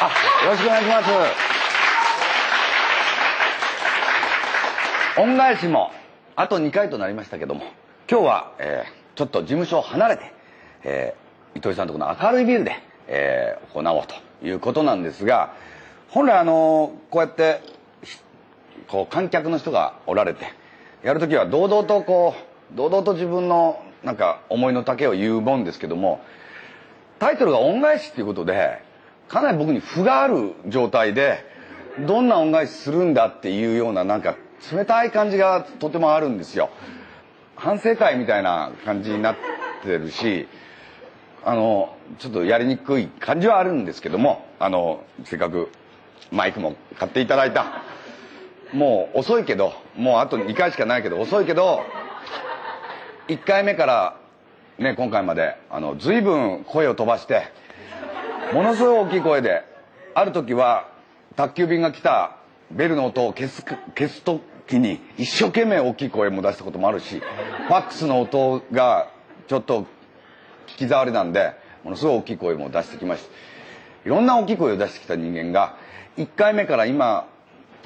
[0.00, 1.08] あよろしくお願いします。
[5.20, 5.90] 恩返しも
[6.36, 7.62] あと2回となりましたけども
[8.08, 10.32] 今日は、えー、ちょっと事務所を離れて、
[10.84, 12.76] えー、糸井さんとこの明るいビルで、
[13.08, 14.14] えー、行おうと
[14.46, 15.52] いうことなんですが
[16.10, 17.60] 本来あのこうやって
[18.86, 20.46] こう観客の人がおられて
[21.02, 22.34] やるときは堂々とこ
[22.72, 26.20] う堂々と自分のなんか思いの丈を言うもんですけども
[27.18, 28.86] タイトルが恩返しっていうことで
[29.28, 31.44] かなり僕に負がある状態で
[32.06, 34.36] どんな恩返しするんだっていうようななんか
[34.72, 36.70] 冷たい感じがとてもあるんですよ。
[37.56, 39.36] 反省会みたいな感じになっ
[39.82, 40.46] てるし
[41.44, 45.68] あのちょっとやりにくい感じはあるんですけどもあのせっかく
[46.30, 47.82] マイクも買っていただいた。
[48.72, 51.82] もう遅いけどもうあと2回しかないけど遅いけど
[53.28, 54.16] 1回目から
[54.78, 57.44] ね今回まであの随分声を飛ばして
[58.52, 59.62] ものすごい大きい声で
[60.14, 60.88] ある時は
[61.36, 62.36] 宅急便が来た
[62.70, 69.10] ベルの音を消す消す時に一生懸命大きい声も出したこともあるしファックスの音が
[69.46, 69.82] ちょっと
[70.66, 71.52] 聞き障りなんで
[71.84, 73.28] ものすごい大きい声も出してきました。
[74.04, 75.76] いろんな大きい声を出してきた人間が
[76.16, 77.28] 1回目から今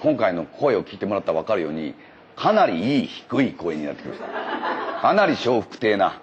[0.00, 1.94] 今回の声を聞いてもらったら分かるように
[2.36, 4.27] かなりいい低い声になってきました。
[5.00, 6.20] かなり笑福亭な、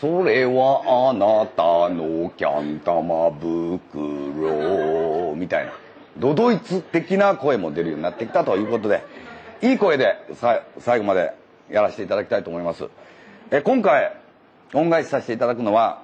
[0.00, 5.72] それはあなたのキャン玉袋みたいな。
[6.16, 9.02] ドドイツ的な声も出るようになってきたということで
[9.62, 11.32] いい声でさ最後まで
[11.70, 12.88] やらせていただきたいと思います。
[13.50, 14.16] え今回
[14.72, 16.02] 恩返しさせていただくのは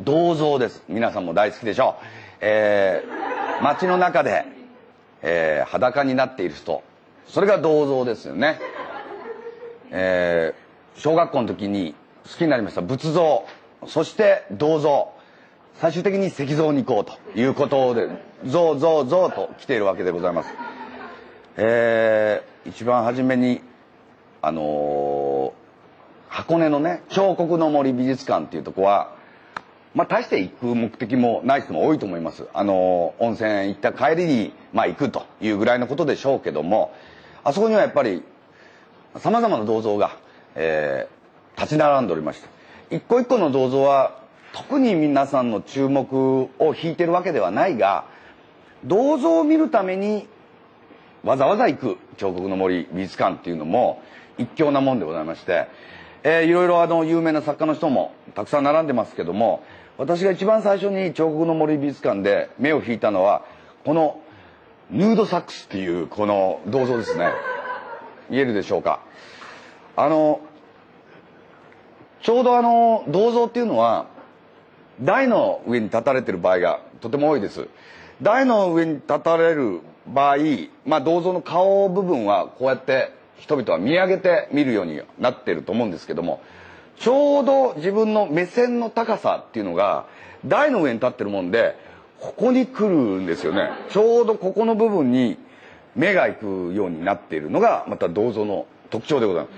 [0.00, 0.82] 銅像です。
[0.88, 2.04] 皆さんも大好きでしょう、
[2.40, 4.46] えー、街の中で、
[5.20, 6.82] えー、裸になっている人。
[7.26, 8.58] それが銅像ですよね、
[9.90, 13.44] えー、小学校の時に好きになりました仏像
[13.86, 15.12] そして銅像
[15.80, 18.08] 最終的に石像に行こうということで
[18.44, 20.50] ゾウゾウゾウと来ているわけでございます。
[21.56, 23.62] えー、一番初めに
[24.42, 25.52] あのー、
[26.28, 29.14] 箱根のね彫刻の森美術館っていうとこは
[29.94, 32.46] まあ大して行く目的もない人も多いと思います。
[32.52, 36.94] あのー、温泉行った帰りにまあ行くというぐらいのことでしょうけども
[37.42, 38.22] あそこにはやっぱり
[39.16, 40.16] さまざまな銅像が、
[40.54, 41.19] えー、
[41.60, 42.48] 立ち並んでおりました。
[42.90, 44.18] 一個一個の銅像は
[44.52, 48.06] 特に皆さんの注目を引いてるわけではないが
[48.84, 50.26] 銅像を見るために
[51.22, 54.02] わざわざ行く彫刻の森美術館っていうのも
[54.38, 55.68] 一興なもんでございまして、
[56.22, 59.62] えー、いろいろあの有名な作家の人もたくさん並んでますけども
[59.98, 63.44] 私が一番最初に彫刻の森美術館で目を引いたのは
[63.84, 64.20] この
[64.90, 67.28] ヌードサックスっていうこの銅像ですね
[68.30, 69.00] 見えるでしょうか
[69.94, 70.40] あの
[72.22, 74.06] ちょうどあの銅像っていうのは
[75.00, 77.68] 台の上に立たれてる場合がとても多いです。
[78.22, 80.36] 台の上に立たれる場合、
[80.84, 86.42] まあ、銅像の顔部分はこうやって人々は見上げて見るようになってると思うんですけども
[86.98, 90.06] ちょうど自分の目線の高さっていうのが
[90.44, 91.76] 台の上に立ってるもんで
[92.20, 93.70] ここに来るんですよね。
[93.88, 95.38] ちょうどここの部分に
[95.96, 96.38] 目が行
[96.68, 99.50] くようになっているのがまた銅像の特徴でございま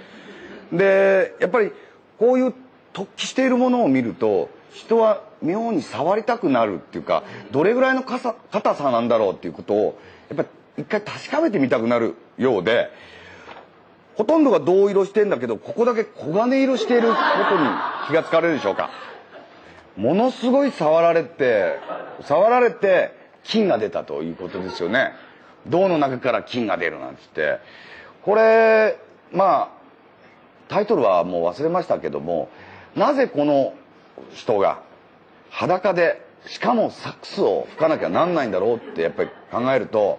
[0.70, 0.78] す。
[0.78, 1.72] でやっぱり
[2.22, 2.54] こういう
[2.92, 8.36] 突起しているものを見ると人は妙に触りたくなるっていうかどれぐらいの硬
[8.76, 12.90] さなんだろうっていうことをやっぱり一回確かめてみたくなるようで
[14.14, 17.68] ほとんどが銅色してんだけどここだけ黄金色していることに
[18.06, 18.90] 気がつかれるでしょうか。
[19.96, 21.80] ものすごい触られて
[22.20, 25.10] 触られて金が出たということですよね。
[25.66, 27.58] 銅の中から金が出るなんつって。
[28.22, 28.96] これ
[29.32, 29.81] まあ
[30.72, 32.48] タイトルはもう忘れましたけども
[32.96, 33.74] なぜこの
[34.32, 34.80] 人が
[35.50, 40.18] 裸でしかもサックスを吹かなきゃなんないんだろうってやっぱり考えると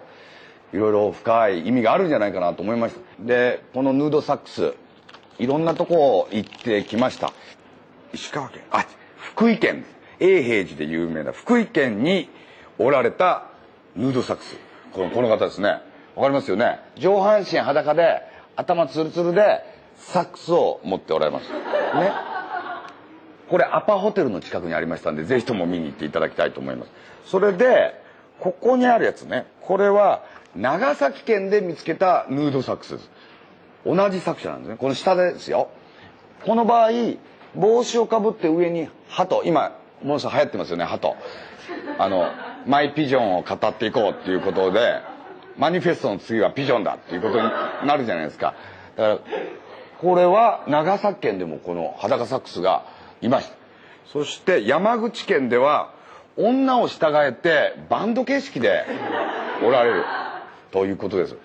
[0.72, 3.24] いろいろ深い意味があるんじゃないかなと思いました。
[3.24, 4.74] でこのヌードサックス
[5.40, 7.32] いろんなとこ行ってきました。
[8.12, 8.86] 石川県あ
[9.16, 9.84] 福井県。
[10.20, 12.28] 永平寺で有名な福井県に
[12.78, 13.48] おられた
[13.96, 14.56] ヌードサックス。
[14.92, 15.80] このこの方ですね。
[16.14, 16.78] わかりますよね。
[16.96, 18.22] 上半身裸で
[18.54, 21.50] 頭ツルツルでサックスを持っておられます。
[21.50, 22.12] ね。
[23.48, 26.90] これアパホテルの近くにありましたんでぜひとも見に行っていただきたいと思います。
[27.26, 28.00] それで
[28.40, 29.46] ここにあるやつね。
[29.60, 30.24] これは
[30.56, 33.10] 長崎県で見つけたヌードサックスです。
[33.84, 34.76] 同じ作者なんですね。
[34.76, 35.68] この下ですよ。
[36.44, 36.90] この場合
[37.54, 39.42] 帽子をかぶって上に鳩。
[39.44, 41.14] 今ものすごい流行ってますよね鳩。
[41.98, 42.30] あの
[42.66, 45.00] マイピジョンを語っていこうっていうことで
[45.56, 47.48] マニフェストの次はピジョンだっていうことに
[47.86, 48.54] なるじゃないですか。
[48.96, 49.18] だから
[50.04, 52.84] これは長崎県でもこの裸サックスが
[53.22, 53.56] いました
[54.12, 55.92] そして山口県では
[56.36, 58.84] 女を従えてバンド形式で
[59.64, 60.04] おられる。
[60.72, 61.36] ということです。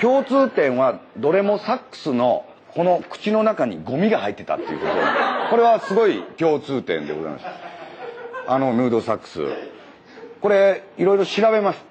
[0.00, 4.92] 共通点はどれもサックスのこの口の中にゴミが入ってたっていうこと。
[5.50, 7.44] これはすごい共通点でございます。
[8.46, 9.40] あのヌードサックス。
[10.40, 11.84] これいろいろ調べます。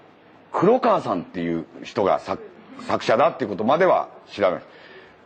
[0.52, 4.66] 黒川さんっていう人が作者だっていうことまでは調べます、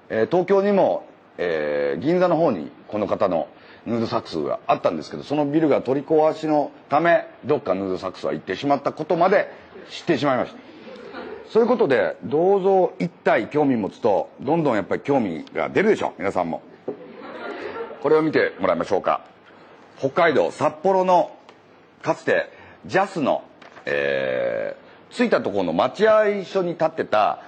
[0.10, 1.06] 東京にも、
[1.38, 3.48] え、銀座の方にこの方の
[3.86, 9.52] ヌードサックスがあったんですけどそのビルが取り壊しのためどっかヌードサックスは行ってしまったことまで
[9.90, 10.57] 知ってしまいました。
[11.52, 16.62] そういうことで銅像一体興味持つとどんどんやっぱり興味が出るでしょ皆さんも。
[18.01, 19.22] これを見てもらいましょうか。
[19.98, 21.31] 北海道札幌の
[22.01, 22.50] かつて
[22.86, 23.44] ジャスの、
[23.86, 27.42] えー、着いたところの待合所に立ってた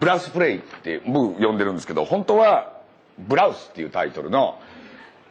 [0.00, 2.72] ブラウスプレイって僕呼んでるんですけど本当は
[3.18, 4.60] ブラウスっていうタイトルの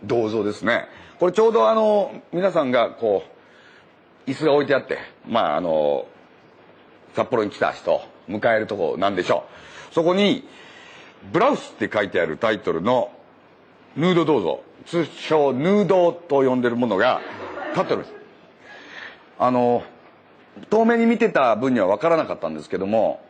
[0.04, 0.86] 銅像ですね。
[1.20, 3.24] これちょうどあの皆さんがこ
[4.28, 6.06] う椅子が置いてあってまああの
[7.16, 9.46] 札幌に来た人迎えるとこなんでしょ
[9.92, 9.94] う。
[9.94, 10.48] そこに
[11.32, 13.12] ブラウスって書いてあるタイトルの
[13.96, 17.22] ヌード銅像通称ヌードと呼んでるものが
[17.72, 18.14] 立ってるんです。
[19.40, 19.84] あの
[20.70, 23.22] 遠目に見てた分には分からなかったんですけども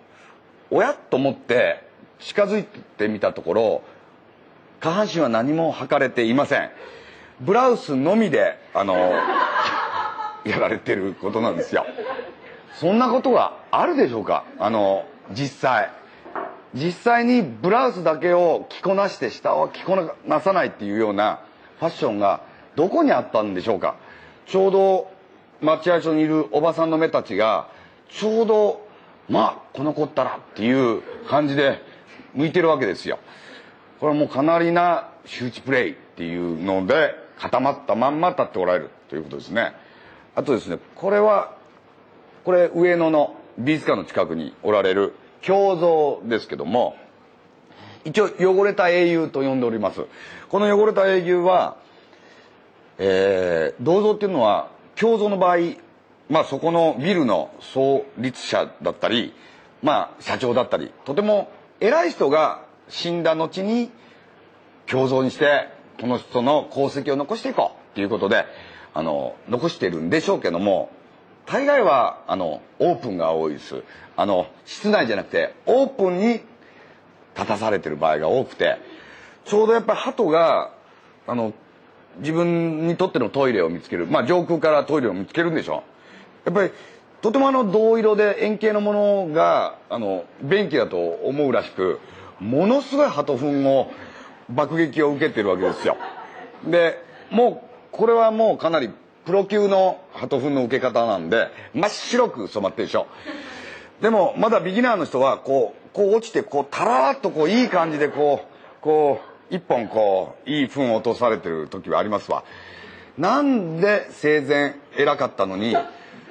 [0.72, 0.94] おや？
[0.94, 1.84] と思って
[2.20, 3.82] 近づいてみたところ
[4.80, 6.70] 下半身は何も履かれていません。
[7.42, 8.96] ブラウスのみであの
[10.46, 11.86] やられてることなんですよ。
[12.76, 14.44] そんなことがあるでしょうか？
[14.60, 15.90] あの実際。
[16.74, 21.40] 実際にブラウスだけを着こなして下は着こなさないっていうような
[21.80, 22.42] ファッションが
[22.76, 23.96] どこにあったんでしょうか？
[24.46, 25.12] ちょうど
[25.62, 27.68] 待合所にいるおばさんの目たちが
[28.10, 28.87] ちょうど
[29.30, 31.82] まあこの子ったらっていう感じで
[32.34, 33.20] 向いてるわけですよ。
[34.00, 39.74] これはもうかなりな周知プレイっていうので固まったまんま立っておられるということですね。
[40.36, 41.56] あとですねこれは
[42.46, 45.16] これ上野の美術館の近くにおられる
[45.48, 46.96] 胸像ですけども
[48.06, 50.06] 一応汚れた英雄と呼んでおります。
[50.50, 51.78] この汚れた英雄は、
[53.00, 54.70] えー、銅像っていうのは
[55.02, 55.58] 胸像の場合
[56.30, 59.34] まあそこのビルの創立者だったり
[59.82, 63.92] まあ社長だったりとても偉い人が死んだ後に
[64.92, 65.70] 胸像にして
[66.00, 68.46] この人の功績を残していこうっていうことで
[68.94, 70.90] あの残してるんでしょうけども
[71.46, 73.84] 大概はあのオープンが多いです。
[74.18, 76.44] あの室内じゃなくてオープンに立
[77.36, 78.78] たされてる場合が多くて
[79.46, 80.72] ちょうどやっぱり鳩が
[81.28, 81.54] あの
[82.18, 85.97] 自分にとってのトイレを見つけるまあ上空からトイレを見つけるんでしょう。
[86.48, 86.72] やっぱり
[87.22, 92.00] とてもあの銅色で円形のものがあの便器だと思うらしく
[92.40, 93.92] ものすごい鳩糞を
[94.50, 95.98] 爆撃を受けてるわけですよ。
[96.66, 98.90] でもうこれはもうかなり
[99.26, 103.08] プロ級の鳩糞の受け方なんで真っ白く染まってるでしょ。
[104.00, 109.20] でもまだビギナーの人はこうこう落ちてこうタラーっとこういい感じでこうこ
[109.52, 112.46] う一本こういい糞を落とされてる時はありますわ。
[113.18, 115.76] なんで生前偉かったのに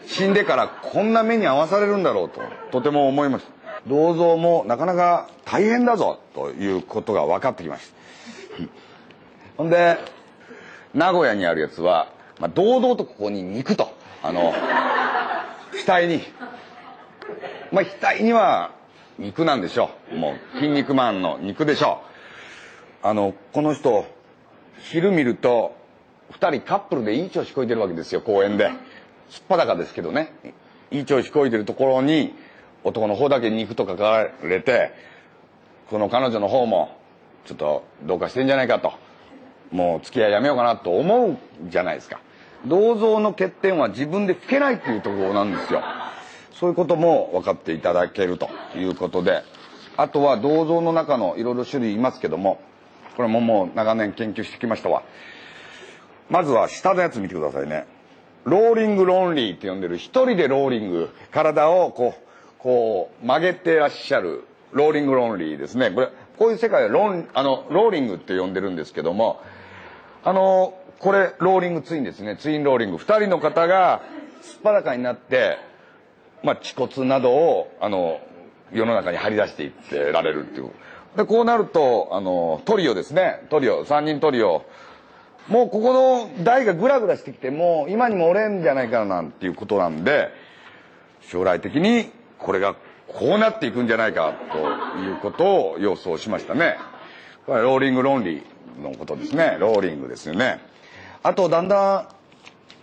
[0.06, 3.46] 死んでからこんな目に遭わされるんだろうととても思います。
[3.86, 7.88] 銅像もなかなか大変だぞということが分かってきまし
[8.58, 8.64] た。
[9.58, 9.98] ほんで
[10.94, 12.08] 名古屋にあるやつは、
[12.38, 13.90] まあ、堂々とここに肉と
[14.22, 14.52] あの
[15.86, 16.22] 額に
[17.70, 18.72] まあ額には
[19.18, 22.00] 肉なんでしょうもう筋肉マンの肉でしょ
[23.02, 24.04] うあのこの人
[24.78, 25.76] 昼見ると
[26.32, 28.70] 2人カップルでいい調子こいてるわけですよ公園で
[29.30, 30.32] すっぱだかですけどね。
[30.90, 32.34] いい調子こいてるところに
[32.84, 34.92] 男の方だけ肉と書かれて
[35.90, 36.96] この彼女の方も
[37.44, 38.92] ちょっとどうかしてんじゃないかと。
[39.72, 41.36] もう付き合いやめようかなと思う
[41.68, 42.20] じゃないですか。
[42.66, 45.82] 銅像の欠点は自分で拭けないっていうところなんですよ。
[46.52, 49.42] そういうことも分かっていただけるということで。
[49.96, 52.60] あとは銅像の中のいろいろ種類いますけども
[53.16, 55.02] これももう長年研究してきましたわ。
[56.28, 57.86] まずは下のやつ見てくださいね。
[58.46, 62.22] ローリングロンリーって呼んでる一人でローリング体をこう
[62.58, 65.90] こう曲げてらっしゃるローリングロンリーですね。
[65.90, 69.40] これこういう世界はロンあのローリングって呼んでるんですけども
[70.24, 72.36] あのこれローリングツインですね。
[72.36, 72.96] ツインローリング。
[72.96, 74.02] 2人の方が
[74.40, 75.58] すっぱだかになって
[76.42, 78.20] まあ、恥骨などをあの
[78.72, 80.70] 世の中に張り出していってられるっていう。
[81.16, 83.44] でこうなるとあのトリオですね。
[83.50, 83.84] トリオ。
[83.84, 84.64] 3人トリオ。
[85.48, 90.30] もうここの台がグラグラしてきてもう今にも折れんじゃないかななんていうことなんで
[91.22, 92.74] 将来的にこれが
[93.08, 94.58] こうなっていくんじゃないかと
[94.98, 96.76] いうことを予想しましたね。
[97.46, 98.42] これローリング論理
[98.82, 99.56] のことですね。
[99.60, 100.60] ローリングですよね。
[101.22, 102.08] あとだんだ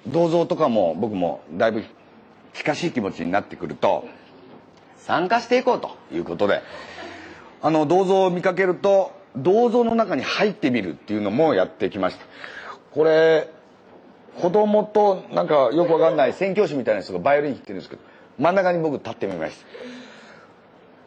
[0.08, 1.84] ん銅像とかも僕もだいぶ
[2.54, 4.06] 近しい気持ちになってくると
[4.98, 6.62] 参加していこうということで
[7.62, 12.26] あの銅像を見かけると銅像の中に入ってみるっていうのもやってきました。
[12.92, 13.50] これ
[14.40, 18.02] 子供となんかよくわかんない宣教師みたいな人がバイオリン弾いてるんですけど
[18.40, 19.66] 真ん中に僕立ってみました。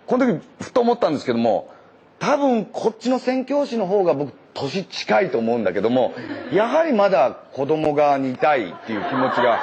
[0.07, 1.73] この時ふと思ったんですけども
[2.19, 6.15] 多分こっちの宣教師の方が僕年近いと思うんだけども
[6.53, 9.61] やはりまだ子供側にいたいっていう気持ちが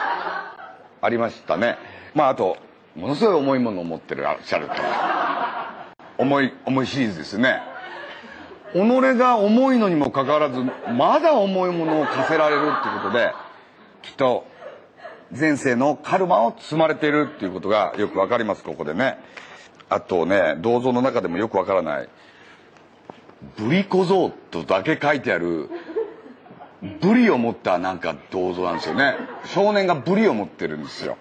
[1.02, 1.78] ありましたね。
[2.14, 2.58] まああと
[2.96, 4.74] ものすごい重いものを持ってらっしゃると。
[6.18, 7.73] 重い重いシリーズですね。
[8.74, 10.62] 己が重いのにもかかわらず
[10.98, 13.34] まだ重いものを課せられるっていうことで
[14.02, 14.46] きっと
[15.38, 19.18] 前世のカルマを積まれているっていうことがよくわかりますここでね。
[19.90, 22.10] あとね銅像の中でもよくわからない
[23.58, 25.70] ブリ小僧とだけ書いてある
[27.02, 29.16] ブリを持ったなんか銅像なんですよね。
[29.46, 31.18] 少年がブリを持ってるんですよ。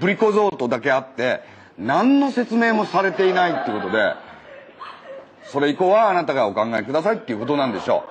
[0.00, 1.40] ブリ小僧とだけあって
[1.78, 4.14] 何の説明もされていないってことで
[5.46, 8.04] それ以降はあなたがお考えくださいっていうことなんでしょ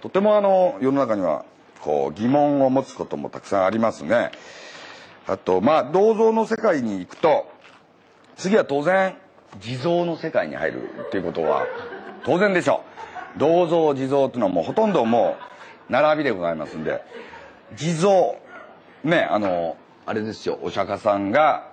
[0.00, 0.02] う。
[0.02, 1.44] とてもあの世の中には
[1.80, 4.30] こう疑問を持つこともたくさんありますね。
[5.26, 7.50] あとまあ銅像の世界に行くと
[8.36, 9.16] 次は当然
[9.60, 11.66] 地蔵の世界に入るっていうことは
[12.24, 12.82] 当然でしょ
[13.36, 13.38] う。
[13.38, 15.36] 銅像地蔵っていうのはもうほとんども
[15.88, 17.02] う並びでございますんで
[17.76, 18.34] 地蔵
[19.04, 21.68] ねあのあれですよお釈迦さんが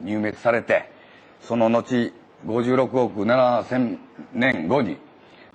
[0.00, 0.90] 入滅されて
[1.40, 2.12] その後
[2.46, 3.98] 56億7,000
[4.32, 4.96] 年後に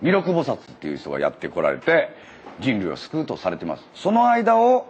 [0.01, 2.09] 弥勒菩薩っていう人がやってこられて
[2.59, 3.83] 人類を救うとされてます。
[3.93, 4.87] その間を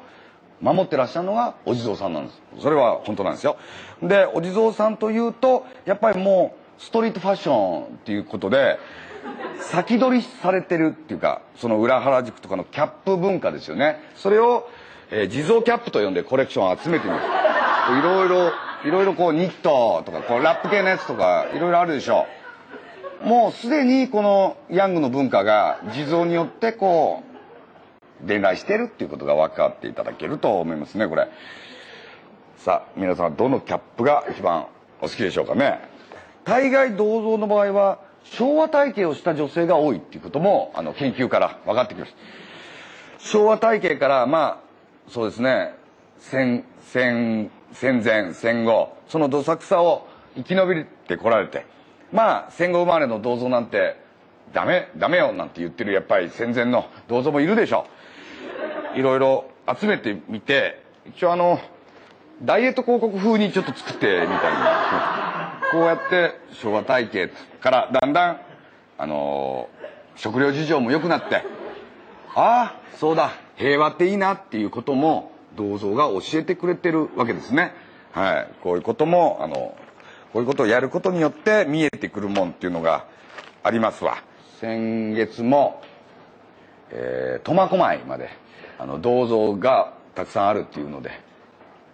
[0.62, 2.42] 守ってらっしゃるのがお地蔵さんなんです。
[2.60, 3.58] それは本当なんですよ。
[4.02, 8.80] でお地蔵さんというとやっぱりもうストリートファッションっていうことで
[9.60, 14.00] 先取りされてるっていうかその裏原宿とかのキャップ文化ですよね。
[14.16, 14.68] それを、
[15.12, 17.20] えー、地蔵キャップと呼んでコレクションを集めてみる。
[17.20, 18.52] いろいろ
[18.86, 22.26] いろいろこうニットとかこうラップ系のやつとかいろいろあるでしょ。
[23.24, 27.24] うもうすでにこのヤングの文化が地蔵によってこ
[28.24, 31.30] う伝来してるっていうことが分かっていただけると思いますねこれ。
[32.58, 34.68] さあ皆さんどのキャップが一番
[35.02, 35.80] お好きでしょうかね。
[36.44, 42.18] 大概銅像の場合は昭和体系をした女性が多いっていうこともあの研究から分かってきました。
[43.20, 44.62] 昭和体系からま
[45.08, 45.74] あそうですね。
[46.20, 51.66] 戦戦戦前戦後そのどさくさを生き延びてこられて
[52.12, 53.98] まあ戦後生まれの銅像なんて
[54.54, 57.88] ダメダメよなんて言ってるやっぱり戦前の銅像もいるでしょ
[58.96, 59.46] いろいろ
[59.80, 61.60] 集めてみて一応あの
[62.44, 68.42] ダイエット広告風にちょっと作ってみたいなこうやって昭和体系からだんだん
[68.98, 69.70] あの
[70.16, 71.38] 食料事情も良くなって
[72.36, 77.74] ああそうだ平和っていいなっていうことも銅像が教えてくれてるわけですね。
[78.12, 78.48] はい。
[78.62, 79.76] こういうことも、あの、
[80.34, 83.06] こういうことをやることによって見えてくるもんっていうのが
[83.64, 84.18] ありますわ。
[84.60, 85.82] 先月も、
[86.92, 88.30] え、苫小牧まで、
[88.80, 91.12] あの、銅像がたくさんあるっていうので、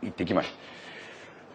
[0.01, 0.56] 行ってきました。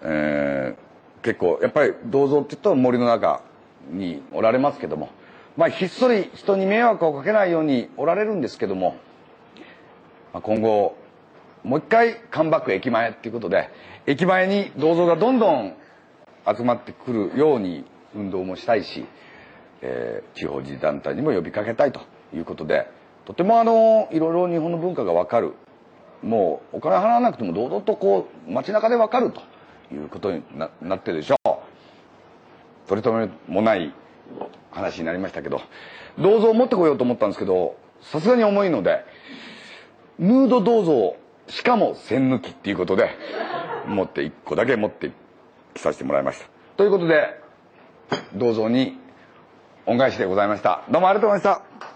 [0.03, 3.43] えー、結構、やっぱり銅像って言うと森の中
[3.91, 5.11] におられますけども、
[5.57, 8.97] まあ、ひっそり人に迷惑をかけないようにおられるんですけども、
[10.33, 10.97] まあ、今後、
[11.65, 13.71] もう一回カムバック駅前っていうことで
[14.07, 15.75] 駅前に銅像がどんどん
[16.47, 19.07] 集まってくるように運動もしたいし、
[19.81, 22.01] えー、地方自治団体にも呼びかけたいと
[22.35, 22.87] いうことで
[23.25, 25.55] とてもあのいろいろ日本の文化が分かる。
[26.23, 29.43] もうお金払わなくても堂々とこう街中で分かると
[29.95, 32.89] いうことにななってるでしょう。
[32.89, 33.93] 取り留めもない
[34.71, 35.61] 話になりましたけど
[36.19, 39.05] 銅像を持ってこようと思ったんですけどさすがに重いので
[40.19, 41.17] ムード銅像
[41.49, 43.11] しかも栓抜きっていうことで
[43.87, 45.13] 持って1個だけ持って
[45.75, 46.47] きさせてもらいました。
[46.77, 47.41] ということで
[48.35, 48.99] 銅像に
[49.87, 50.83] 恩返しでございました。
[50.91, 51.94] どうもありがとうございました。